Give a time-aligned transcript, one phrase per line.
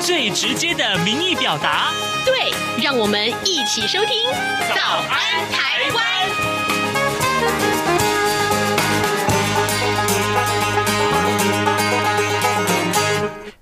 [0.00, 1.90] 最直接的民意表达。
[2.24, 2.52] 对，
[2.82, 4.08] 让我们一起收听
[4.74, 6.04] 《早安台湾》。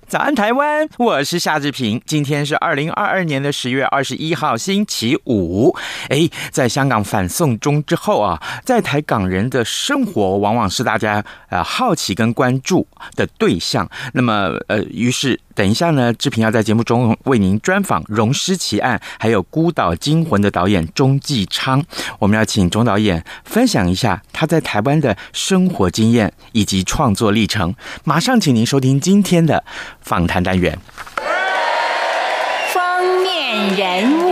[0.07, 0.87] 早安，台湾！
[0.97, 2.01] 我是夏志平。
[2.05, 5.75] 今天是二零二二年的十月二十一号，星期五。
[6.07, 13.89] 哎，在香港反送中之后啊，在台港人的生活往往是大家呃好奇跟关注的对象。
[14.13, 21.83] 那么呃，于是等一下呢，志平要在节目中为您专访《荣尸奇案》还有《孤岛惊魂》的导演钟继昌。
[22.19, 27.73] 我们要请钟导演分享一下他在台湾的生活经验以及创作历程。
[28.03, 29.63] 马上请您收听今天的。
[30.01, 30.77] 访谈单元，
[32.71, 34.26] 封面人物。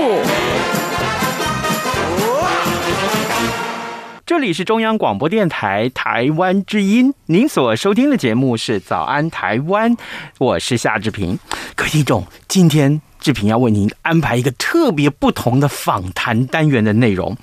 [4.25, 9.95] 这里是中央广播电台台湾之音，您所收听的节目是《早安台湾》，
[10.39, 11.37] 我是夏志平。
[11.75, 13.01] 各位听众，今天。
[13.17, 17.35] 志平要为您安排一个特别不同的访谈单元的内容。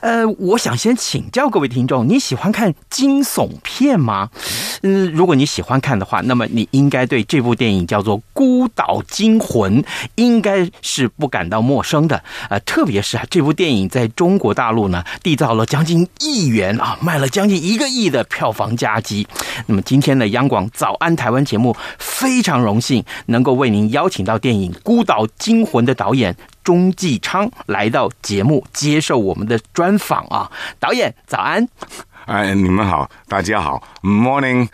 [0.00, 4.30] 呃，我想先请教各位听众，你喜欢看惊悚片吗？
[4.80, 9.82] 嗯、如果你喜欢看的话，那么你应该对这部电影叫做《孤岛惊魂》
[10.14, 12.22] 应该是不感到陌生的。
[12.48, 19.26] 呃，特别是啊，这部电影在中国大陆呢，缔造了将近亿元啊，卖了将近一个亿的票房佳绩。
[19.66, 30.50] 那么今天的央广早安台湾节目非常荣幸能够为您邀请到电影《孤岛》惊魂的导演钟继昌来到节目接受我们的专访啊，
[30.80, 31.68] 导演早安。
[32.26, 34.68] 哎，你们好，大家好，Morning。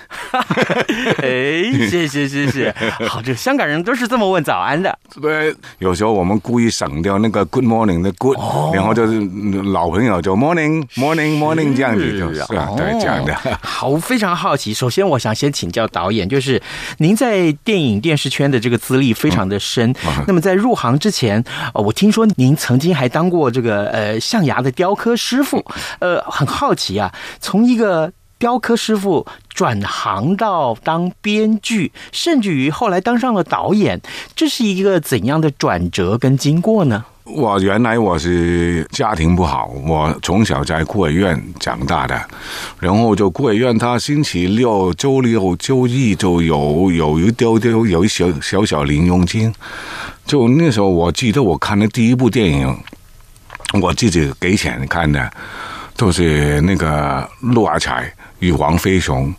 [1.23, 2.75] 哎，谢谢谢谢。
[3.09, 4.99] 好，这香港人都是这么问早安的。
[5.23, 9.21] 对，有时候我们故意省掉那个 Good morning 的 Good，、哦、然后就是
[9.63, 13.35] 老朋友就 Morning Morning Morning 这样子就是，是啊，对，这样的。
[13.63, 14.75] 好，非常好奇。
[14.75, 16.61] 首先，我想先请教导演，就是
[16.99, 19.91] 您在电影电视圈的这个资历非常的深。
[20.07, 21.43] 嗯、那么在入行之前，
[21.73, 25.65] 我听说您曾经还当过这个呃象牙的雕刻师傅。
[26.01, 27.11] 呃，很好奇啊。
[27.41, 28.13] 从一个
[28.43, 34.01] 雕刻师傅转行到当编剧，甚至于后来当上了导演，
[34.35, 37.05] 这是一个怎样的转折跟经过呢？
[37.23, 42.21] 我原来我是家庭不好，我从小在孤儿院长大的，
[42.81, 49.55] 然后就孤儿院，他星期六、周六、周日就有有一丢丢有一小小小零用金，
[50.27, 52.77] 就那时候我记得我看的第一部电影，
[53.81, 55.31] 我自己给钱看的。
[55.95, 59.33] 就是那个陆阿才与黄飞鸿，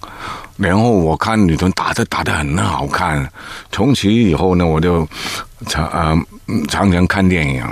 [0.55, 3.29] 然后我看女团打的打的很好看，
[3.69, 5.05] 从此以后呢，我就
[5.67, 6.17] 常呃
[6.69, 7.63] 常常看电影。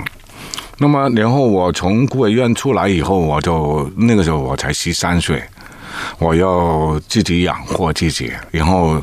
[0.76, 5.42] 那么，然后我从孤儿院出来以后，我就那个时候我才十三岁，
[6.18, 9.02] 我要自己养活自己，然后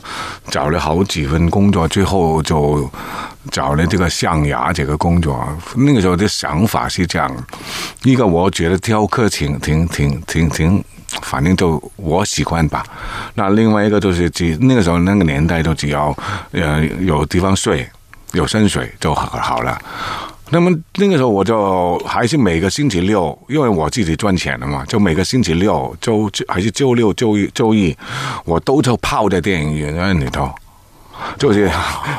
[0.51, 2.89] 找了好几份工作，最后就。
[3.51, 7.31] 找了这个象牙这个工作，那个时候的想法是这样：
[8.03, 10.83] 一个我觉得雕刻挺挺挺挺挺，
[11.21, 12.85] 反正就我喜欢吧。
[13.33, 16.15] 那另外一个就是只那个时候那个年代，就只要
[16.51, 17.87] 呃有地方睡，
[18.33, 19.79] 有深水就好好了。
[20.51, 27.95] 那么那个时候我就还是每个星期六，因为我自己赚钱了嘛，就每个星期六周还是周六周一周一，
[28.45, 30.49] 我都就泡在电影院里头。
[31.37, 31.69] 就是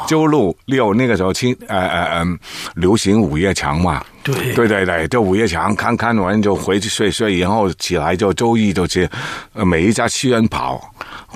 [0.07, 2.39] 周六六那个时候，清呃呃嗯，
[2.75, 4.03] 流行午夜场嘛。
[4.23, 9.09] 对对对对，就午夜场，看看完就回去睡睡，然后起来就周一就是，
[9.55, 10.79] 呃，每一家戏院跑，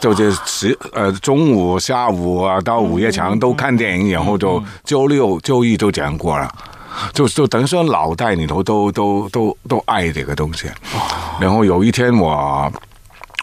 [0.00, 6.54] 就是十呃中午下午啊到午夜场都看电影，然后就周六周一就这样过了，
[7.14, 10.68] 就就等于说脑袋里头都都都都爱这个东西。
[11.40, 12.70] 然后有一天我。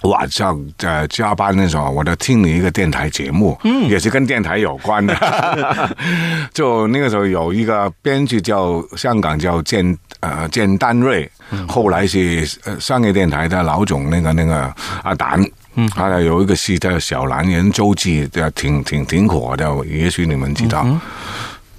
[0.03, 5.15] 晚上在加班的时候，我就听了一个电台节目，嗯，也是跟电台有关的。
[6.53, 11.29] 就那个时候有一个编剧叫香港叫简呃简丹瑞，
[11.67, 12.45] 后来是
[12.79, 15.39] 商业电台的老总，那个那个阿蛋，
[15.75, 20.81] 嗯，他有一个戏叫《小男人周记》，就挺挺挺火的，也许你们知道。
[20.85, 20.99] 嗯、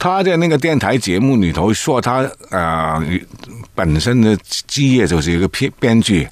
[0.03, 3.01] 他在那个电台节目里头说他，他呃
[3.73, 6.29] 本身的职业就是一个编编剧。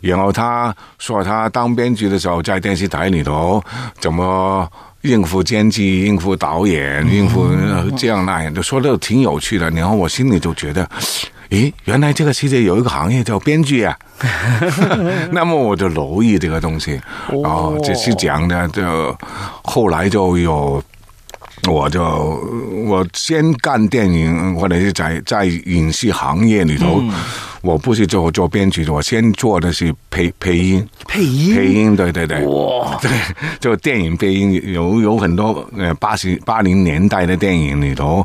[0.00, 3.62] 然后他说他当编剧的时候，在电视台里头
[4.00, 4.68] 怎么
[5.02, 7.48] 应付监制、应付导演、应付
[7.96, 9.70] 这样那样，就说的挺有趣的。
[9.70, 10.84] 然后我心里就觉得
[11.50, 13.96] 咦，原来这个世界有一个行业叫编剧啊。
[15.30, 19.16] 那么我就留意这个东西，哦，这是讲的就
[19.62, 20.82] 后来就有。
[21.68, 22.02] 我就
[22.86, 27.12] 我先干电影，或者是在在影视行业里头，嗯、
[27.60, 33.10] 我不是做做编剧，我先做的是配配音，配音，配音，对对对，哇， 对，
[33.60, 38.24] 就电影配音有有很多呃八十八零年代的电影里头，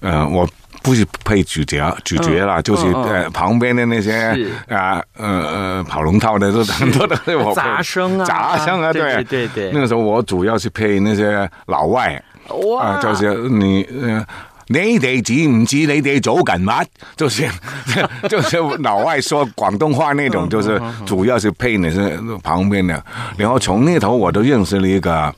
[0.00, 0.46] 呃，我
[0.82, 4.38] 不是配主角主角了，嗯、就是呃旁边的那些
[4.68, 7.36] 啊呃呃跑龙套的都很多 都是。
[7.36, 12.22] 我杂声啊，杂声啊，对对对对，那个时候我主要是配那些老外。
[12.48, 13.00] 哇、啊！
[13.02, 14.24] 就是你，呃，
[14.68, 16.84] 你哋知唔知你哋做紧乜？
[17.16, 17.48] 就是，
[18.28, 23.02] 就是老外说广东话那种，就是主要是配你是旁边的。
[23.36, 25.34] 然后从那头我都认识了一个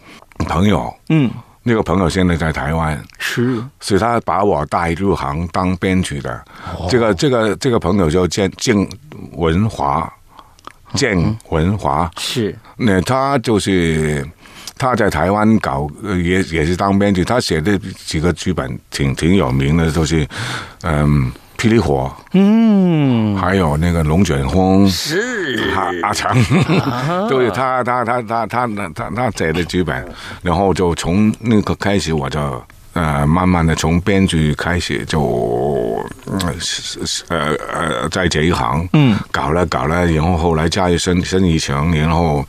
[0.46, 1.30] 朋友，嗯，
[1.62, 6.44] 那个朋友现在在台湾，是，是他把我带入行当编曲的。
[6.88, 8.76] 这个这个这个朋友叫建建
[9.32, 10.10] 文华，
[10.94, 14.26] 建文华是，那他就是。
[14.78, 17.24] 他在台湾搞，也也是当编剧。
[17.24, 17.76] 他写的
[18.06, 20.26] 几个剧本挺挺有名的，都是
[20.82, 21.30] 嗯
[21.60, 26.32] 《霹雳火》，嗯，还有那个《龙卷风》，是阿阿强，
[27.28, 30.06] 就是他他他他他他他写的剧本。
[30.40, 32.62] 然后就从那个开始，我就。
[32.98, 36.02] 呃，慢慢的从编剧开始就，
[37.28, 42.44] 呃呃，在这一行，嗯，搞了搞了，然后后来加入生生意强，然后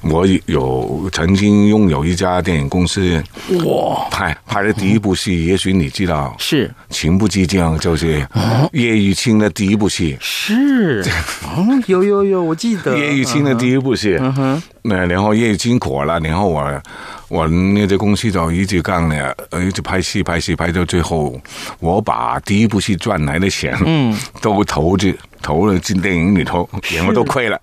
[0.00, 3.22] 我有曾经拥有一家电影公司，
[3.66, 8.26] 哇，拍拍的第一部戏，也许你知道，是情不自禁，就是
[8.72, 11.04] 叶玉卿的第一部戏，是，
[11.44, 12.96] 哦，有有有，我记得。
[12.96, 16.82] 叶玉卿的第一部戏，嗯哼，那然后叶玉卿火了，然后我。
[17.30, 19.34] 我那个公司就一直干了，
[19.64, 21.40] 一直拍戏拍戏拍到最后，
[21.78, 24.12] 我把第一部戏赚来的钱，嗯，
[24.42, 27.60] 都投资投了进电影里头，然后都亏了，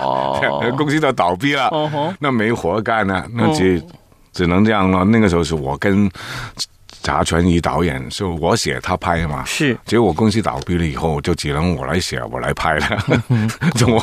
[0.00, 0.40] 哦，
[0.78, 3.82] 公司就倒闭了，哦，那没活干了，那只、哦、
[4.32, 5.04] 只能这样了。
[5.04, 6.10] 那个时候是我跟
[7.02, 13.04] 查全仪导演，是我写他拍嘛，是，结果公司倒闭了以后，就只能我来写我来拍了，
[13.76, 14.02] 就我，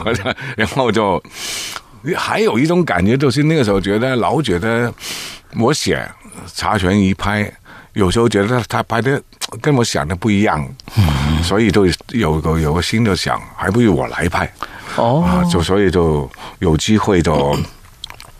[0.55, 1.19] 然后就。
[2.15, 4.93] 还有一种感觉，就是那个时候觉得老觉得
[5.57, 6.09] 我写
[6.53, 7.51] 查全一拍，
[7.93, 9.21] 有时候觉得他拍的
[9.61, 10.67] 跟我想的不一样，
[10.97, 14.51] 嗯、所以就有个有个心就想，还不如我来拍。
[14.95, 16.29] 哦、啊，就所以就
[16.59, 17.57] 有机会就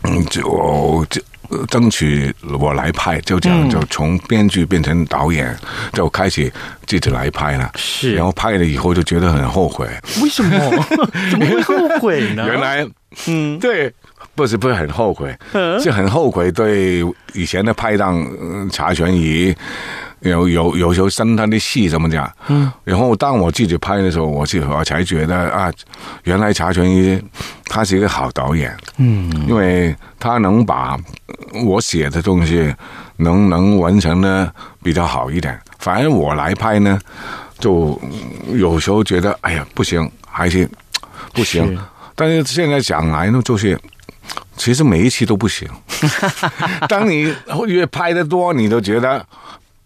[0.04, 1.22] 嗯就就
[1.68, 5.58] 争取我来拍，就这样就从编剧变成导演，
[5.94, 6.52] 就开始
[6.86, 7.72] 自己来拍了。
[7.76, 9.88] 是，然后拍了以后就觉得很后悔。
[10.22, 10.86] 为什么？
[11.32, 12.46] 怎么会后悔呢？
[12.48, 12.88] 原来。
[13.26, 13.92] 嗯，对，
[14.36, 15.36] 不是不是很后悔，
[15.82, 17.04] 是很后悔对
[17.34, 18.24] 以前的拍档
[18.72, 19.54] 查全仪
[20.22, 22.30] 有有有时候生他的气怎么讲？
[22.48, 25.72] 嗯，然后当我自己拍的时候，我就我才觉得啊，
[26.24, 27.22] 原来查全一
[27.66, 30.98] 他是一个好导演，嗯，因为他能把
[31.64, 32.74] 我写的东西
[33.18, 37.00] 能能完成的比较好一点，反而我来拍呢，
[37.60, 38.00] 就
[38.54, 40.70] 有时候觉得哎呀不行，还是
[41.34, 41.78] 不行。
[42.16, 43.80] 但是现在讲来呢，就是
[44.58, 45.66] 其实每一期都不行。
[46.90, 47.34] 当你
[47.68, 49.26] 越拍的多，你都觉得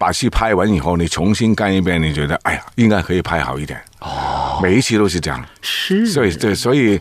[0.03, 3.81] 把戏拍完以后，你重新干一遍，你觉得哎呀，应该可以拍好一点。
[4.01, 5.41] 哦，每一期都是这样。
[5.61, 6.99] 是，所以对，所以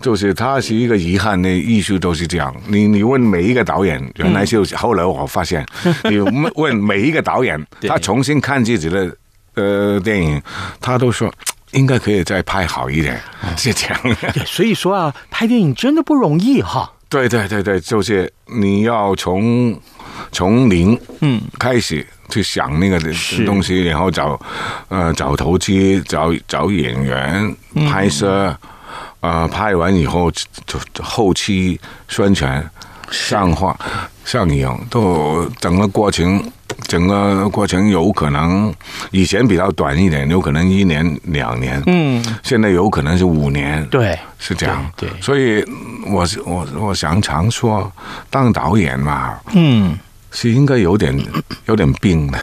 [0.00, 2.52] 就是它是一个遗憾的艺术，都是这样。
[2.66, 5.64] 你你问每一个导演，原来就是、嗯、后来我发现，
[6.10, 6.18] 你
[6.56, 9.16] 问每一个导演，他重新看自己的
[9.54, 10.42] 呃电影，
[10.80, 11.32] 他都说。
[11.74, 13.18] 应该可以再拍好一点，
[13.56, 13.98] 是这样。
[14.34, 16.92] 对， 所以说啊，拍电影真的不容易哈。
[17.08, 19.74] 对对对对，就是你要从
[20.32, 22.98] 从零嗯开始去想那个
[23.44, 24.40] 东西，然后找
[24.88, 27.54] 呃找投资，找找演员
[27.88, 28.58] 拍摄，啊、
[29.20, 29.42] 嗯。
[29.42, 30.30] 呃，拍完以后
[30.66, 32.68] 就后期宣传、
[33.10, 33.78] 上画、
[34.24, 36.42] 上映，都整个过程。
[36.88, 38.74] 整个过程有可能
[39.10, 45.62] 以前比较短一点，有可能一年两年，嗯，现在有可能是五年，对，是这样，对，对，所以
[46.06, 47.90] 我我我想常说，
[48.30, 49.96] 当导演嘛，嗯，
[50.32, 51.16] 是应该有点
[51.66, 52.38] 有点病的，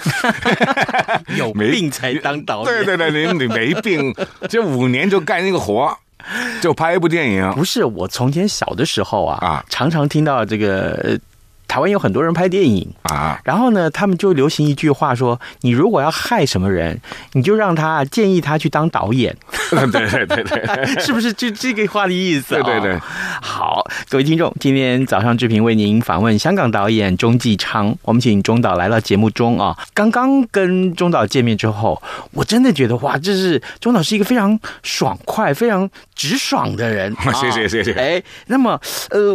[1.35, 4.15] 有病才当导演，对对对，你你没病，
[4.47, 5.93] 这五年就干一个活，
[6.61, 11.19] 就拍一部电影，不是我从前小的时候啊，啊，常常听到这个。
[11.69, 16.99] 台湾有很多人拍电影啊，然后呢，他们就流行一句话说：你如果要害什么人，
[17.33, 19.37] 你就让他建议他去当导演。
[19.69, 22.55] 对对对对， 是不是就这个话的意思？
[22.55, 22.99] 对对对。
[23.39, 29.77] 好，各位听众，今天早上志平为您访问香港导演钟继昌，我们请钟导来到节目中啊。
[29.93, 37.15] 刚刚跟钟导见面之后，我真的觉得哇，这是钟导是一个非常爽快、非常直爽的人。
[37.39, 37.93] 谢谢谢谢。
[37.93, 38.79] 哎，那么
[39.11, 39.31] 呃，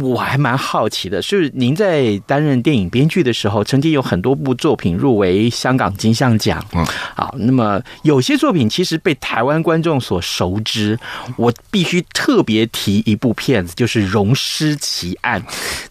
[0.00, 6.64] 我还蛮好奇的，是您在担任电影编剧的时候，曾经有很多部作品入围香港金像奖。
[6.72, 10.98] 嗯，好，那么有些作品其实被台湾观众所熟知，
[11.36, 15.40] 我必须特别提一部片子，就是《溶尸奇案》。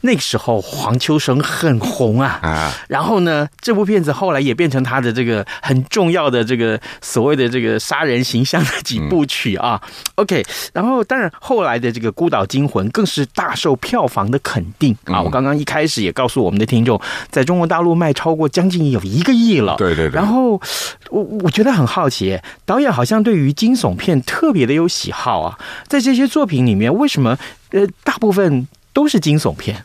[0.02, 9.82] 那个时候黄秋生很红啊，啊，然后呢，这部片子后来也变成他的这个很重要的这个所谓的这个杀人形象的几部曲啊。
[10.16, 15.22] OK，然后当然后来的这个《孤岛惊魂》更是大受票房的肯定啊。
[15.22, 17.02] 我刚刚一开始也告诉我们的听众，
[17.32, 19.76] 在中国大陆卖超过将近有一个亿了。
[19.80, 20.14] 对对对。
[20.14, 20.62] 然后
[21.10, 25.58] 我我觉得很好奇，导演好像对于惊悚片特别的有喜好啊。
[25.88, 27.36] 在这些作品里面，为什么
[27.72, 29.84] 呃大部分都是惊悚片？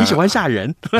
[0.00, 0.74] 你喜欢吓人？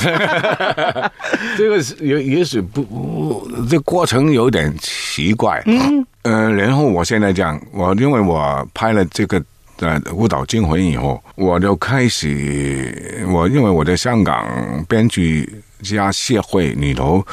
[1.58, 5.60] 这个是也也许不，不，这过程有点奇怪。
[5.66, 9.42] 嗯呃，然后我现在讲，我因为我拍了这个。
[9.80, 14.46] 在《舞蹈惊魂》以后，我就开始，我因为我在香港
[14.86, 17.26] 编剧家协会里头，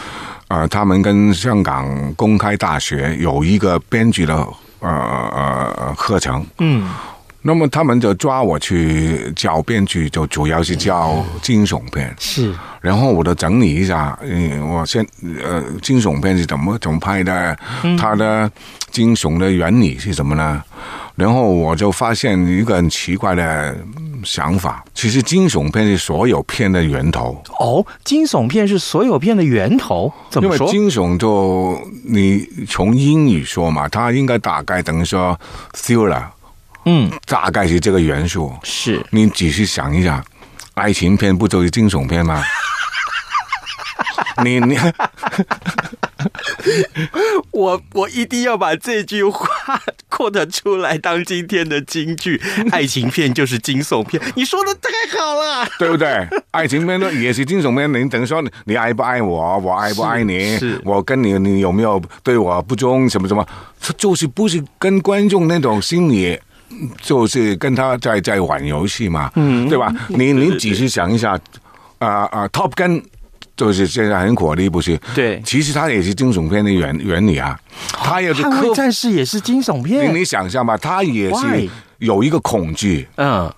[0.47, 4.33] 呃，他们跟香港公开大学有一个编剧的
[4.79, 6.89] 呃呃课程，嗯，
[7.41, 15.05] 那么他们就抓我去教编剧，就主要是教惊悚片，是，然后我就整理一下，嗯，我先
[15.43, 17.57] 呃惊悚片是怎么怎么拍的，
[17.99, 18.49] 它的
[18.89, 20.63] 惊悚的原理是什么呢？
[21.17, 23.75] 然后我就发现一个很奇怪的
[24.23, 27.43] 想法，其实惊悚片是所有片的源头。
[27.59, 30.13] 哦，惊悚片是所有片的源头？
[30.29, 30.67] 怎么说？
[30.67, 35.37] 因为惊悚就你从英语说嘛，它应该大概等于说
[35.73, 36.23] thriller，
[36.85, 38.53] 嗯，大概是这个元素。
[38.61, 40.23] 是你仔细想一下，
[40.75, 42.43] 爱情片不就是惊悚片吗？
[44.43, 44.77] 你你。
[47.51, 49.47] 我我一定要把这句话
[50.09, 52.41] quote 出来当今天的金句。
[52.71, 56.27] 爱情片就是惊悚片，你说的太好了， 对不对？
[56.51, 63.45] 爱情片呢也是惊悚片，你等于说你爱不爱我，我爱不爱你，是是我跟你你有没有对我不忠，什么什么，
[63.97, 66.37] 就是不是跟观众那种心理，
[67.01, 69.93] 就是跟他在在玩游戏嘛，嗯，对吧？
[70.09, 71.39] 你你仔细想一下，
[71.99, 73.01] 啊啊、，Top Gun。
[73.57, 77.59] 就是现在很火的一部戏，对，其实它也是惊悚片的原原理啊。
[77.91, 83.51] 它也是捍卫战士也是惊悚片，你想象吧，它也是有一个恐惧，嗯，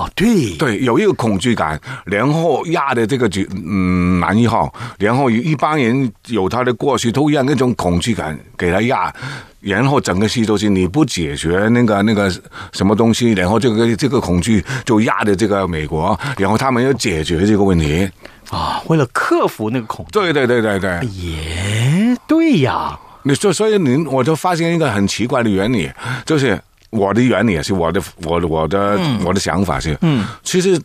[0.00, 9.12] 哦，对，对，有一个恐惧感，然后压的这个就嗯男一号，然后一帮人有他的过去，都让那种恐惧感给他压，
[9.60, 12.32] 然后整个戏都是你不解决那个那个
[12.72, 18.08] 什么东西，然后这个这个恐惧就压的这个美国，然后他们要解决这个问题。
[18.48, 22.98] 啊，为了克服那个恐惧，对对对对对，耶，对呀。
[23.22, 25.90] 你说，所以您我就发现一个很奇怪的原理，
[26.24, 26.58] 就是
[26.90, 30.80] 我的原理也是我的，我的我的、嗯、我的想法是，嗯，其实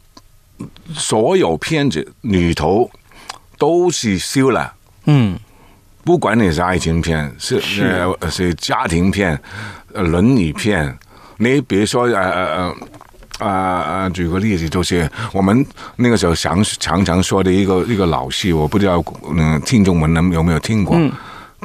[0.93, 2.89] 所有片子里头
[3.57, 4.73] 都是修了，
[5.05, 5.37] 嗯，
[6.03, 9.39] 不管你是爱情片，是是、呃、是家庭片，
[9.93, 10.97] 呃，伦理片，
[11.37, 12.75] 你比如说呃呃呃。
[13.37, 14.09] 啊啊！
[14.11, 15.65] 举个例子，就是我们
[15.97, 19.03] 那个时候常常常说的一个一个老戏，我不知道
[19.35, 20.95] 嗯，听众们能有没有听过？
[20.97, 21.11] 嗯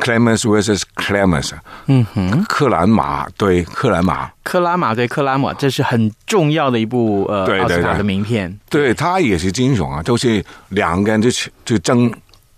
[0.01, 1.53] ，Clemens vs Clemens，
[1.87, 8.59] 嗯哼，克兰马对克兰马，克拉马对克拉马，这是很重要的一部呃奥斯卡的名片。
[8.69, 11.29] 对，他也是英雄啊，都、就是两个人就
[11.65, 12.13] 就争。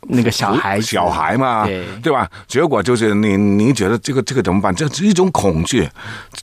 [0.08, 2.28] 那个小孩，小孩嘛，对，对吧？
[2.48, 4.74] 结果就是你，你觉得这个这个怎么办？
[4.74, 5.88] 这是一种恐惧。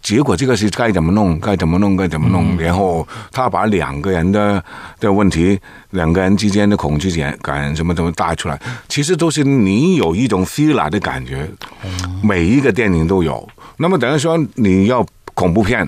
[0.01, 1.37] 结果这个是该怎么弄？
[1.39, 1.97] 该怎么弄？
[1.97, 2.57] 该怎么弄？
[2.57, 4.63] 然后他把两个人的
[4.99, 7.11] 的问题，两个人之间的恐惧
[7.41, 8.57] 感什么怎么带出来？
[8.87, 11.45] 其实都是你有一种 feel 的感觉。
[12.23, 13.47] 每一个电影都有。
[13.75, 15.85] 那么等于说你要恐怖片，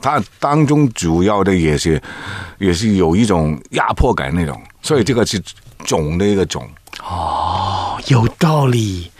[0.00, 2.00] 它当中主要的也是
[2.58, 4.56] 也是有一种压迫感那种。
[4.82, 5.42] 所以这个是
[5.84, 6.66] 种的一个种。
[7.02, 9.10] 哦，有道理。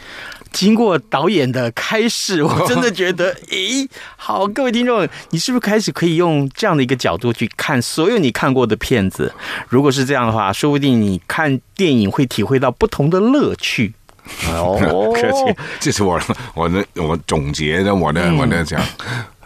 [0.51, 9.31] 经过导演的开示， 我真的觉得，咦，好，各位听众，你是不是开始可以用这样的一个角度去看所有你看过的片子？
[9.67, 13.93] 如果是这样的话，说不定你看电影会体会到不同的乐趣。
[14.47, 16.19] 哦，客气，这是我
[16.55, 18.81] 我的我总结的我的、嗯、我的讲。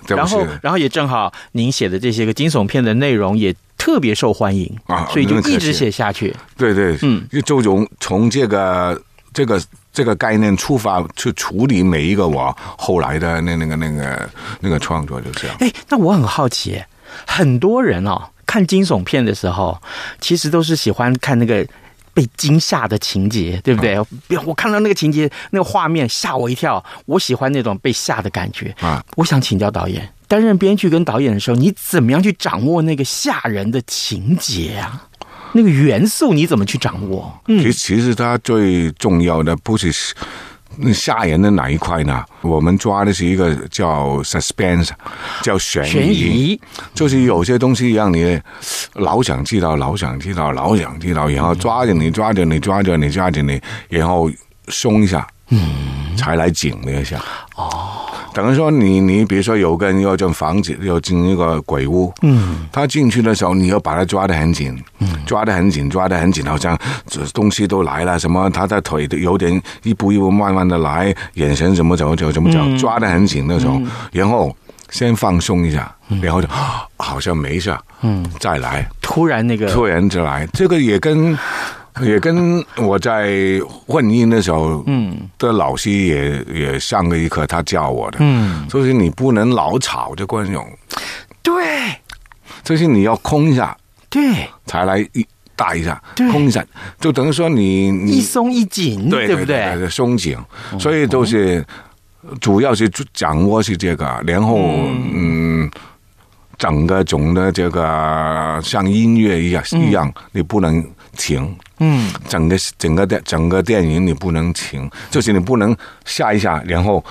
[0.07, 3.53] 然后然后也正好您写的这些个惊悚片的内容也。
[3.83, 6.33] 特别受欢迎啊所以就一直写下去。
[6.55, 8.97] 对对，嗯，就从从这个
[9.33, 9.61] 这个
[9.91, 14.29] 这个概念出发去处理每一个我后来的那那个那个
[14.61, 15.57] 那个创作，就这样。
[15.59, 16.81] 哎，那我很好奇，
[17.27, 19.77] 很多人哦看惊悚片的时候，
[20.21, 21.67] 其实都是喜欢看那个
[22.13, 23.99] 被惊吓的情节，对不对？
[24.45, 29.03] 我看到那个情节、那个画面吓我一跳，我喜欢那种被吓的感觉啊。
[29.17, 35.07] 我想请教导演，担任编剧跟导演的时候，你怎么样去掌握那个吓人的情节啊？
[35.51, 37.31] 那个元素你怎么去掌握？
[37.47, 39.93] 嗯其实其实它最重要的不是
[40.91, 42.25] 吓人的哪一块呢？
[42.41, 44.89] 我们抓的是一个叫 suspense，
[45.43, 46.59] 叫悬悬疑，
[46.95, 48.41] 就是有些东西让你
[48.93, 54.31] 老想知道，老想知道，老想知道，然后抓着你，抓着你，抓着你，抓着你，然后
[54.69, 57.17] 松一下，嗯，才来紧了一下。
[57.55, 57.99] 哦。
[58.33, 66.75] 等于说你你比如说有个人要进房子，要进一个鬼屋，嗯，他进去的时候你要把他抓得很紧，嗯，抓得很紧，抓得很紧，好像
[67.31, 74.55] 东西都来了，什么他的腿都有点一步一步慢慢的来，眼神怎么走就怎么走，嗯、抓得很紧那种，然后
[74.89, 76.47] 先放松一下，然后就
[76.97, 79.67] 好像没事，嗯，再来，突然那个。
[79.67, 81.37] 突然就来，这个也跟。
[82.01, 90.65] 也跟我在混音的时候，嗯，的老师也也上过一课，他教我的，嗯，就是你不能老吵着观众，
[91.43, 91.95] 对，
[92.63, 93.77] 就是你要空一下，
[94.09, 96.31] 对，才来一大一下，对。
[96.31, 96.65] 空一下，
[96.99, 99.75] 就等于说你你一松一紧，对对不对？
[99.77, 100.35] 对，松紧，
[100.79, 101.63] 所以都是
[102.41, 104.57] 主要是掌握是这个，然后
[105.13, 105.69] 嗯，
[106.57, 110.83] 整个总的这个像音乐一样一样，你不能
[111.17, 111.55] 停。
[111.79, 117.03] 嗯，整个整个电整个电影你不能停，就是你不能下一下，然后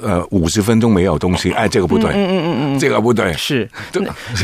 [0.00, 3.68] 呃五十分钟没有东西，哎，这个不对，嗯嗯嗯嗯，这个不对，是，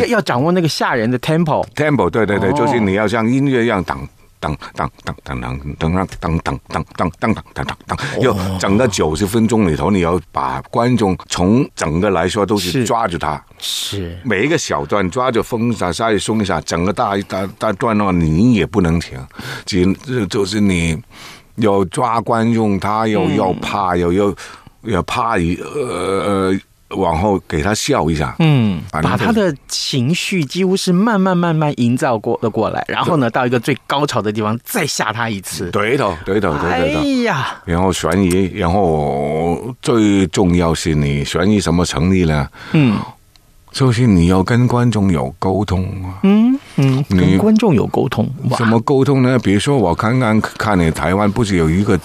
[0.01, 4.09] 要要掌握那个吓人的 tempo，tempo，对对对，就是你要像音乐一样等。
[4.43, 12.85] 当当当当当当当当当当当当当当当，要整个九十分钟里头，你要把观众从整个来说都是。
[12.85, 14.19] 抓住他，是。
[14.25, 19.17] 每一个小段抓着风沙稍微松一下，整个大大大段落你也不能停，
[19.65, 19.87] 只
[20.27, 21.01] 就是你
[21.57, 24.35] 要抓观众，他又要怕，又要
[24.83, 26.61] 要怕一呃呃。
[26.97, 36.79] 往后给他笑一下，嗯，把他的情绪几乎是慢慢慢慢营造过了过来，然后呢，到一个最高潮的地方再吓他一次，对头对头对头，哎
[37.25, 42.49] 呀，然后悬疑，然后最重要是你悬疑什么成立呢？
[42.73, 42.99] 嗯，
[43.71, 49.39] 就是你要跟观众有沟通啊，嗯嗯，跟观众有沟通，怎么沟通呢？
[49.39, 51.99] 比如说我刚刚看你台湾不是有一个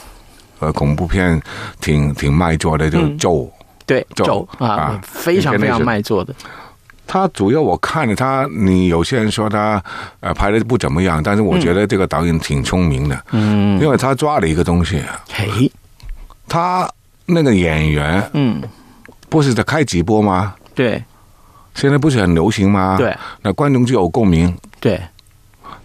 [0.59, 1.41] 呃恐怖片
[1.81, 3.51] 挺挺卖座的，就咒。
[3.87, 6.31] 对，咒啊，非常非常卖座的。
[7.07, 9.81] 他主要我看了他，你有些人说他
[10.19, 15.71] 呃拍的不怎么样，但是我觉得这个导演挺聪明的，嗯，因为他抓了一个东西，嘿，
[16.49, 16.87] 他
[17.25, 18.61] 那个演员，嗯，
[19.29, 20.53] 不是在开直播吗？
[20.75, 21.01] 对，
[21.73, 22.97] 现在不是很流行吗？
[22.97, 25.01] 对，那观众就有共鸣，对，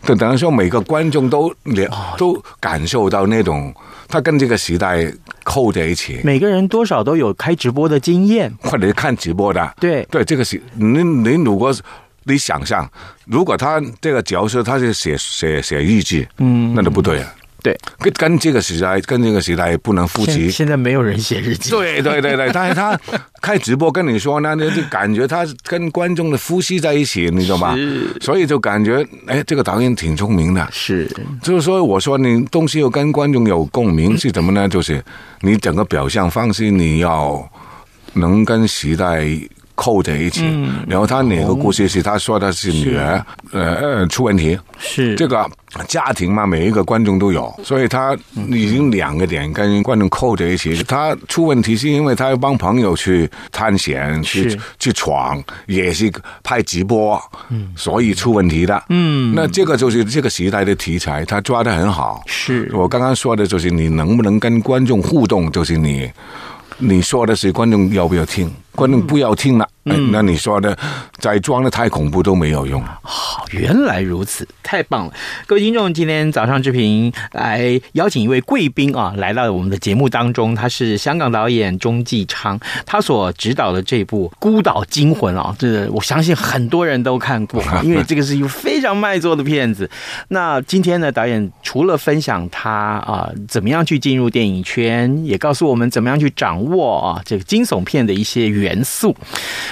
[0.05, 3.75] 就等于说每个观众都了都感受到那种。
[4.09, 5.11] 他跟这个时代
[5.43, 9.75] 扣在一起，每个人多少都有开直播的经验，或者是看直播的。
[9.81, 11.75] 对对，这个是你你如果
[12.25, 12.87] 你想象，
[13.25, 17.35] 如果他这个角色他是写写写日记，嗯，那就不对了。
[17.63, 20.51] 对，跟跟这个时代跟这个时代不能复习。
[20.51, 21.71] 现在没有人写日记。
[21.71, 22.99] 对对对对，但是他
[23.41, 27.77] 开直播跟你说呢，那就感觉他跟观众的呼吸在一起，你知道吗？
[28.21, 30.69] 所以就感觉，哎，这个导演挺聪明的。
[30.73, 31.09] 是，
[31.43, 34.69] 就是说，我说你东西要跟观众有共鸣是什么呢？
[34.69, 35.03] 就是
[35.41, 37.49] 你整个表象方式你要
[38.15, 39.27] 能跟时代。
[39.75, 45.15] 扣在一起，嗯、然后他哪个故事是他说的是女儿，呃呃出问题，是。
[45.15, 45.49] 这个
[45.89, 48.17] 家庭嘛，每一个观众都有，所以他
[48.51, 50.83] 已经两个点跟观众扣在一起。
[50.85, 62.23] 他出问题是因为他要帮朋友去探险，去去闯，也是拍直播，嗯，所以出问题的，嗯，那这个就是这个时代的题材，他抓的很好。
[62.27, 62.71] 是。
[62.75, 66.11] 我刚刚说的就是你能不能跟观众互动，就是你
[66.79, 68.53] 你说的是观众要不要听。
[68.75, 70.77] 观众不要听了，嗯，那你说的
[71.19, 72.83] 再装的太恐怖都没有用。
[73.03, 75.13] 好，原来如此，太棒了！
[75.47, 89.89] 各位听众，今天早上志平来邀请一位贵宾啊，来到我们的节目当中，他是香港导演钟继昌，他所执导的这部《孤岛惊魂》啊，这我相信很多人都看过， 因为这个是一部非常卖座的片子。
[90.29, 99.15] 那今天呢，导演除了分享他啊怎么样去进入电影圈，也告诉我们怎么样去掌握啊这个惊悚片的一些语元素。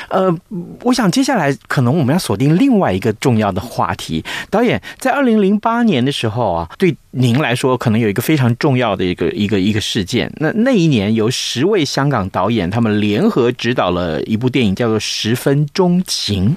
[0.09, 0.37] 呃，
[0.83, 4.24] 我想接下来可能我们要锁定另外一个重要的话题。
[4.50, 10.31] 导演在二零零八年的时候啊，对您来说可能有一个非常重要的一个一个一个事件。
[10.37, 16.57] 那那一年由十位香港导演他们联合执导了一部电影，叫做《十分钟情》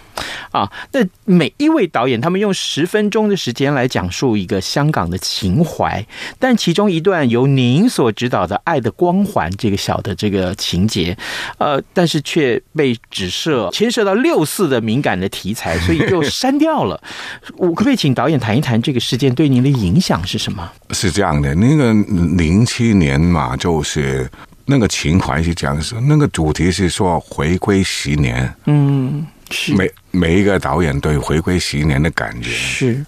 [0.52, 0.72] 啊。
[0.92, 6.06] 那每一位导演他们用十分钟的时间来讲述一个香港的情怀，
[6.40, 11.18] 但其中一段由您所指导的《爱的光环》这个小的这个情节，
[11.58, 17.02] 呃，但是却被指涉牵涉到六四的敏感的题材，所以就删掉了。
[17.58, 20.70] 我可不可以请导演谈一谈这个事件对您的影响是什么？
[20.92, 21.94] 是这样的，那个
[22.36, 24.30] 零七年嘛，就是
[24.66, 33.06] 那个情怀是这样子，那个主题是说回归十年，嗯，是每每一个导演对回归十年的感觉是。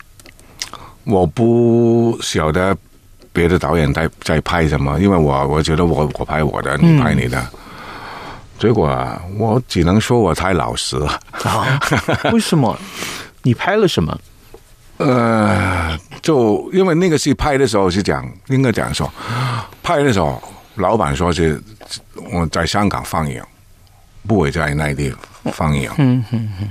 [1.03, 2.75] 我不晓得
[3.31, 7.39] 别的导演在在拍什么，因为我我觉得我我拍我的，你拍你的。
[7.39, 7.59] 嗯、
[8.57, 11.19] 结果啊我只能说我太老实了。
[11.43, 11.79] 啊？
[12.31, 12.77] 为什么？
[13.43, 14.17] 你拍了什么？
[14.97, 19.11] 呃，就因为那个戏拍的时候是讲，应该讲说，
[19.83, 20.41] 拍的时候
[20.75, 21.61] 老板说是
[22.31, 23.43] 我在香港放映，
[24.25, 25.13] 不会在内地
[25.51, 25.91] 放映。
[25.97, 26.69] 嗯嗯嗯。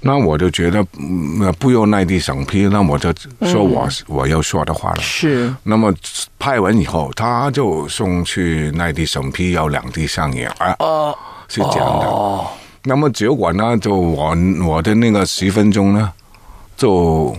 [0.00, 0.84] 那我就觉得，
[1.38, 5.02] 那不用内地审批，那我就说我、嗯、我要说的话了。
[5.02, 5.54] 是。
[5.62, 5.92] 那么
[6.38, 10.76] 拍完以后，他就送去内地审批，要两地上映啊。
[10.78, 11.16] 哦。
[11.48, 12.06] 是这样的。
[12.06, 12.46] 哦。
[12.84, 16.10] 那么结果呢，就我我的那个十分钟呢，
[16.76, 17.36] 就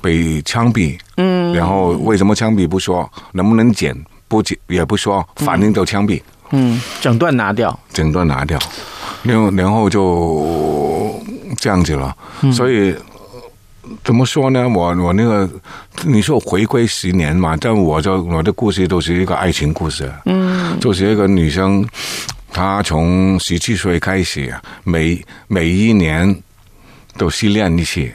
[0.00, 0.98] 被枪毙。
[1.16, 1.52] 嗯。
[1.54, 3.08] 然后为什么枪毙不说？
[3.32, 3.96] 能不能剪？
[4.26, 6.20] 不剪也不说，反正就枪毙。
[6.50, 6.80] 嗯。
[7.00, 7.78] 整段拿掉。
[7.92, 8.58] 整段拿掉。
[9.22, 11.20] 然后然后就。
[11.58, 12.16] 这样子了，
[12.52, 12.94] 所以
[14.04, 14.68] 怎么说呢？
[14.68, 15.48] 我我那个
[16.04, 21.84] 你说回归十年嘛，但我就我的故事都是一个爱情故事，嗯，就是一个女生，
[22.52, 26.42] 她从十七岁开始，每每一年
[27.16, 28.08] 都失恋一次。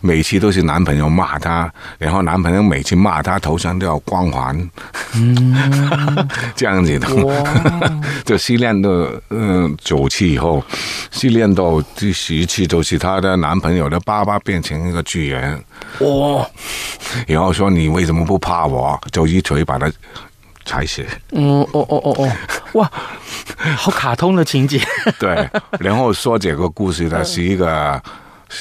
[0.00, 4.70] 每次都是男朋友骂她，然后男朋友每次骂她头上都有光环，
[5.14, 7.34] 嗯， 这样子的，哇
[8.24, 10.62] 就失恋的嗯九次以后，
[11.10, 15.62] 失恋到第十次就是她的男朋友的爸爸变成一个巨人，
[16.00, 16.46] 哇！
[17.26, 19.00] 然后说你为什么不怕我？
[19.10, 19.90] 就一锤把他
[20.64, 21.04] 踩死。
[21.32, 22.32] 嗯，哦哦哦哦，
[22.74, 22.90] 哇，
[23.76, 24.80] 好卡通的情节。
[25.18, 28.02] 对，然后说这个故事的是一个。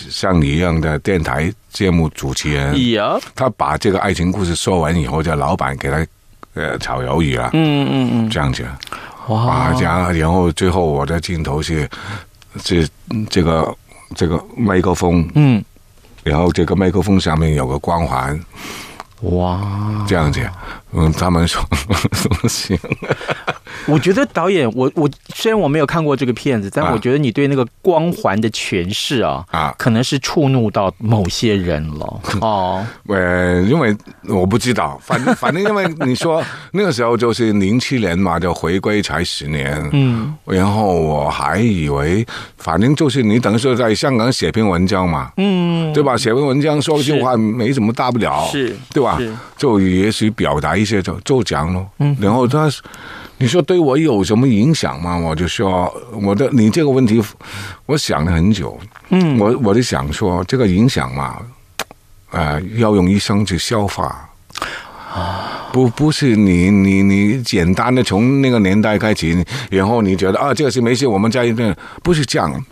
[0.10, 2.76] 像你一样的电台节目主持人，
[3.36, 6.06] 他把这个爱情故事说完以后，叫老板给他
[6.54, 7.50] 呃炒鱿鱼了。
[7.54, 8.66] 嗯嗯嗯，这样子，
[9.28, 11.90] 哇，这样，然后最后我的镜头是
[12.64, 12.88] 这
[13.30, 13.76] 这个
[14.16, 15.64] 这个麦克风，嗯，
[16.24, 18.40] 然后这个麦克风上面有个光环，
[19.22, 20.50] 哇，这样子，
[20.94, 21.62] 嗯，他们说
[22.40, 22.78] 不行。
[23.88, 32.22] 我觉得导演，我我虽然我没有看过这个片子，但我觉得你对那个光环的诠释啊，啊，可能是触怒到某些人了。
[32.42, 32.86] 哦。
[33.08, 33.96] 呃，因为
[34.28, 42.26] 我不知道，反正 反正因为你说那个时候就是零七年嘛，就回归才十年，嗯，然后我还以为，
[42.58, 46.16] 反正就是你等于说在香港写篇文章嘛，嗯，对吧？
[46.16, 49.20] 写篇文章说一句话没什么大不了，是，对吧？
[49.58, 52.70] 就也许表达一些就就讲咯，嗯，然后他。
[53.42, 55.18] 你说对我有什么影响吗？
[55.18, 57.20] 我就说我的你这个问题，
[57.88, 58.80] 我想了很久。
[59.10, 61.40] 嗯，我我就想说这个影响嘛，
[62.30, 64.30] 呃，要用一生去消化。
[65.12, 72.64] 啊，不不是你你你简单的从那个年代开始，然后你觉得啊这个是没事，我们在一边不是这样。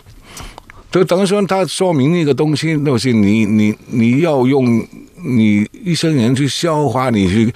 [0.91, 7.51] 就等于说，他说明一个东西，就是你你你要用你一生人去消化，你去。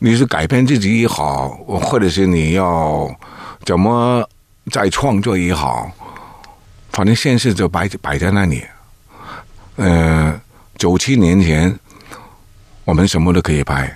[0.00, 3.10] 你是改变自己也好，或者是你要
[3.64, 4.28] 怎么
[4.70, 5.90] 再创作也好，
[6.92, 8.62] 反正现实就摆摆在那里。
[9.76, 10.40] 呃，
[10.76, 11.76] 九七年前
[12.84, 13.92] 我们什么都可以拍，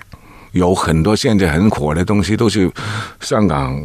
[0.51, 2.69] 有很多现在很火的东西都是
[3.21, 3.81] 香港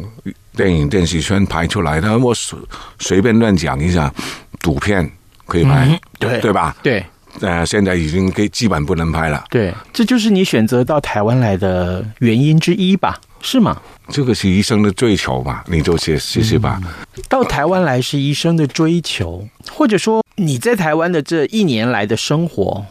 [0.55, 2.17] 电影电视圈拍出来的。
[2.19, 2.59] 我随
[2.99, 4.13] 随便乱讲一下，
[4.59, 5.09] 赌片
[5.45, 6.75] 可以拍，嗯、对对吧？
[6.83, 7.05] 对。
[7.41, 9.43] 呃，现在已经基本不能拍了。
[9.49, 13.19] 对，这就是你选择到台湾来的原因之一吧？
[13.41, 13.81] 是吗？
[14.09, 15.63] 这个是医生的追求吧？
[15.67, 16.81] 你就试试试吧。
[17.29, 22.85] 到台湾来是医生的追求，或者说你在台湾的这一年来的生活，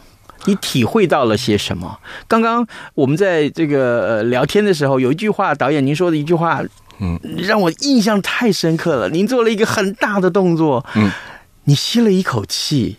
[0.45, 1.99] 你体会到了些什么？
[2.27, 6.63] 刚刚我们在这个呃聊天的时候，有一句话，导演您说的一句话，
[6.99, 9.09] 嗯，让我印象太深刻了。
[9.09, 11.11] 您做了一个很大的动作，嗯，
[11.65, 12.97] 你吸了一口气，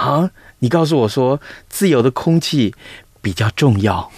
[0.00, 0.30] 啊。
[0.62, 2.74] 你告诉我说，自由的空气
[3.22, 4.10] 比较重要，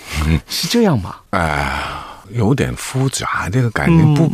[0.49, 1.17] 是这样吗？
[1.31, 4.29] 啊、呃，有点复杂，这个概念不，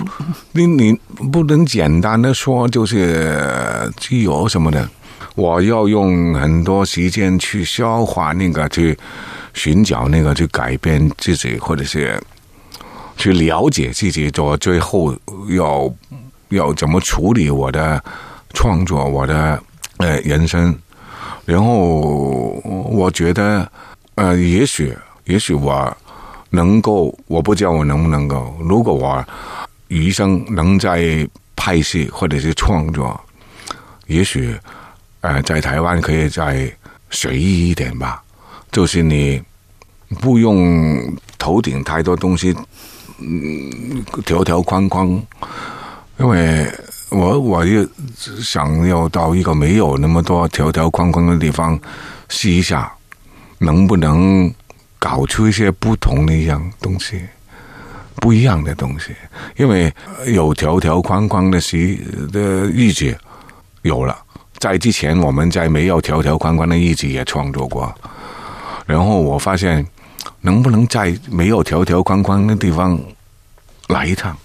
[0.52, 0.92] 你你
[1.30, 4.88] 不能简单的说就是自由什么的，
[5.34, 8.98] 我要用很多时间去消化那个，去
[9.52, 12.18] 寻找那个，去改变自己，或者是
[13.18, 15.14] 去了解自己，做最后
[15.50, 15.92] 要
[16.48, 18.02] 要怎么处理我的
[18.54, 19.62] 创作，我的
[19.98, 20.74] 呃人生，
[21.48, 22.60] 然后
[23.00, 23.66] 我觉得
[24.16, 25.96] 呃，也许也许我。
[26.50, 28.56] 能够，我不知道我能不能够。
[28.58, 29.22] 如果我
[29.88, 33.20] 余生能在拍戏或者是创作，
[34.06, 34.58] 也许
[35.20, 36.74] 呃，在台湾可以再
[37.10, 38.22] 随意一点吧。
[38.72, 39.38] 就是你
[40.20, 40.98] 不用
[41.36, 42.56] 头顶太多东西，
[43.18, 45.22] 嗯，条条框框。
[46.18, 46.66] 因为
[47.10, 51.78] 我我也想要到一个没有那么多条条框框的地方
[52.28, 52.92] 试一下，
[53.58, 54.52] 能不能？
[55.00, 57.22] 搞出一些不同的一样东西，
[58.16, 59.14] 不一样的东西，
[59.56, 59.94] 因为
[60.26, 61.96] 有条条框框的时
[62.32, 63.16] 的日子
[63.82, 64.18] 有了，
[64.58, 67.94] 在之前我们在没有条条框框的日子也创作过，
[68.86, 69.86] 然后我发现
[70.40, 73.00] 能不能在没有条条框框的地方
[73.86, 74.36] 来一趟，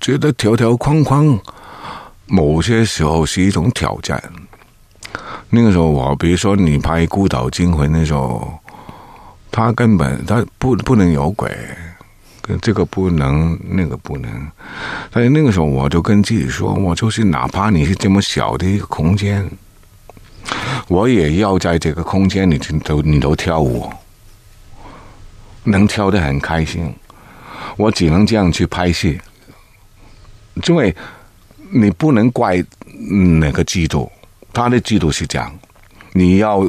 [0.00, 1.38] 觉得条条框框
[2.28, 4.22] 某些时候是一种挑战。
[5.50, 8.58] 那个时候我比如说你拍《孤岛惊魂》的时候。
[9.50, 11.50] 他根本他不不能有鬼，
[12.60, 14.30] 这个不能，那个不能。
[15.10, 19.50] 但是那个时候，我就跟自己说，我就是哪怕你是这么小的一个空间，
[20.86, 23.90] 我也要在这个空间里头你都跳舞，
[25.64, 26.94] 能跳得很开心。
[27.78, 29.18] 我只能这样去拍戏，
[30.66, 30.94] 因为
[31.70, 32.64] 你不能怪
[33.38, 34.10] 哪个制度，
[34.52, 35.52] 他的制度是这样，
[36.12, 36.64] 你要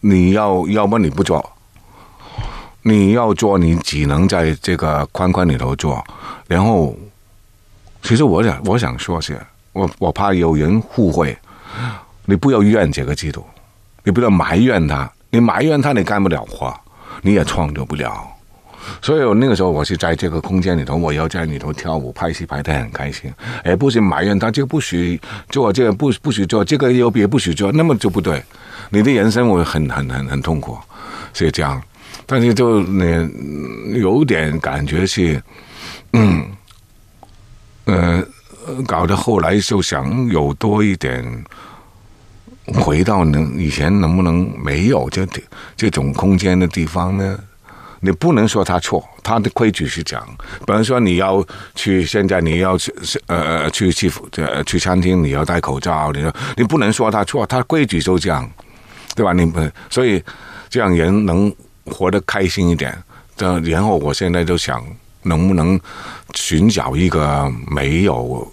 [0.00, 1.44] 你要要么你不做。
[2.82, 6.02] 你要做，你只能在这个框框里头做。
[6.46, 6.96] 然后，
[8.02, 9.38] 其实我想，我想说是，
[9.72, 11.36] 我我怕有人误会。
[12.24, 13.44] 你不要怨这个制度，
[14.04, 15.10] 你不要埋怨他。
[15.30, 16.74] 你埋怨他，你干不了活，
[17.20, 18.26] 你也创作不了。
[19.00, 23.32] 所以那个时候，我是在这个空间里头，我要在里头跳舞、拍戏，拍得很开心，
[23.64, 28.42] 而不是埋怨他就不许做，这个不不许做，这个又别不许做，那么就不对。
[28.90, 30.78] 你的人生会很很很很痛苦，
[31.32, 31.80] 是这样。
[32.26, 35.42] 但是就你有点感觉是，
[36.12, 36.46] 嗯，
[37.84, 38.24] 呃，
[38.86, 41.24] 搞得后来就想有多一点，
[42.74, 45.26] 回到能以前能不能没有这
[45.76, 47.38] 这种空间的地方呢？
[48.00, 50.28] 你不能说他错，他的规矩是这样。
[50.66, 52.92] 比方说你要去，现在你要去
[53.26, 58.48] 呃去去呃去餐厅，你要戴口罩，你说你不能说他错，他规矩就这样，
[59.14, 59.32] 对吧？
[59.32, 60.22] 你不所以
[60.68, 61.54] 这样人能。
[61.90, 62.94] 活得开心一点，
[63.34, 64.84] 这然后我现在就想，
[65.22, 65.80] 能不能
[66.34, 68.46] 寻找一个没有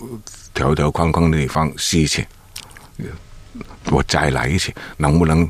[0.53, 2.25] 条条框框的地方试一次，
[3.91, 5.45] 我再来一次，能不能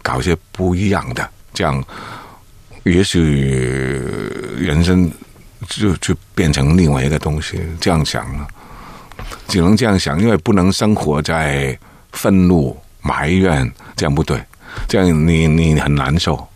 [0.00, 1.28] 搞些不一样的？
[1.52, 1.84] 这样
[2.84, 3.20] 也许
[4.58, 5.10] 人生
[5.68, 7.60] 就就变成另外一个东西。
[7.80, 8.46] 这样想了，
[9.48, 11.78] 只能这样想，因为不能生活在
[12.12, 14.42] 愤怒、埋怨，这样不对，
[14.88, 16.48] 这样你你很难受。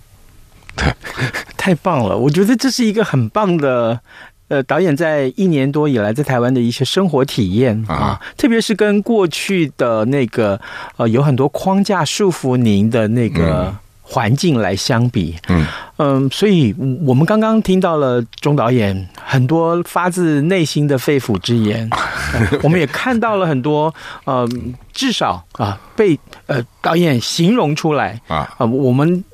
[0.77, 0.93] 对，
[1.57, 2.17] 太棒了！
[2.17, 4.01] 我觉得这是一个很棒的，
[4.49, 10.61] 呃，导演在一年多以来在台湾的一些生活体验啊，特别是跟过去的那个
[10.97, 13.73] 呃有很多框架束缚您的那个
[14.07, 16.75] 环境来相比，嗯嗯，所以
[17.07, 21.89] 我们刚刚听到了钟导演很多发自内心的肺腑之言，
[22.63, 23.93] 我们也看到了很多
[24.25, 24.47] 呃，
[24.93, 29.25] 至少啊被呃导演形容出来啊，我们。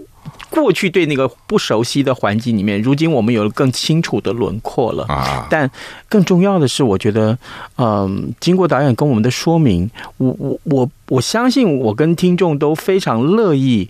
[0.48, 5.04] 过去对那个不熟悉的环境里面，如今我们有了更清楚的轮廓了。
[5.04, 5.46] 啊！
[5.48, 5.70] 但
[6.08, 7.38] 更重要的是，我觉得，
[7.78, 13.88] 嗯，经过导演跟我们的说明，我我我我相信，我跟听众都非常乐意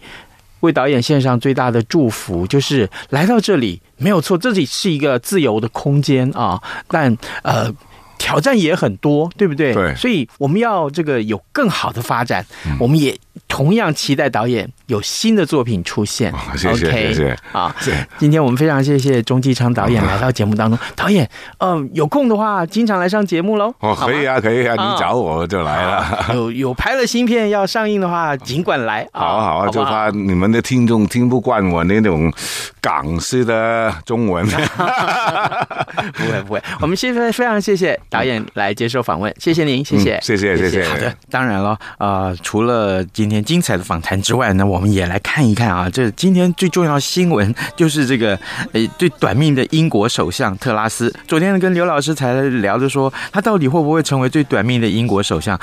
[0.61, 7.73] 为导演献上最大的祝福，就是来到这里没有错，这里是一个自由的空间啊，但呃，
[8.19, 9.73] 挑战也很多，对不对？
[9.75, 9.95] 对。
[9.95, 13.17] 所以我们要这个有更好的发展，嗯、我们也。
[13.49, 16.33] 同样期待导演有新的作品出现。
[16.57, 17.75] 谢谢谢谢啊！
[18.19, 20.79] 今天我们非常谢谢钟继昌导演来到节目当中。
[20.97, 23.73] 导演，嗯，有空的话经常来上节目喽。
[23.79, 26.27] 哦，可以啊，可以啊，你找我就来了。
[26.35, 29.07] 有有拍了新片要上映的话，尽管来。
[29.13, 32.33] 好啊好啊，就怕你们的听众听不惯我那种
[32.81, 34.45] 港式的中文。
[36.15, 40.85] 不会不会，我们现在非常谢谢导演来接受访问，谢谢您，谢谢，谢谢谢谢。
[40.85, 43.05] 好的，当然了，呃，除了。
[43.21, 48.35] 今天精彩的访谈之外呢，我们也来看一看啊，这今天最重要的新闻就是这个
[48.73, 51.15] 呃，最短命的英国首相特拉斯。
[51.29, 55.61] 昨天，跟刘老师才聊着说，他到底会不会成为最短命的英国首相？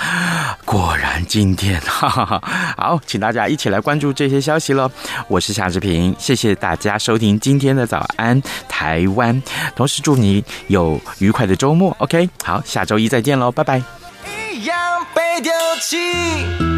[0.65, 2.39] 果然今天，哈哈哈。
[2.77, 4.87] 好，请大家一起来关注这些消息喽。
[5.27, 8.39] 我是夏志平，谢谢大家收听今天的早安
[8.69, 9.41] 台湾，
[9.75, 11.95] 同时祝你有愉快的周末。
[11.97, 13.81] OK，好，下周一再见喽，拜拜。
[14.53, 14.77] 一样
[15.15, 16.76] 被丢弃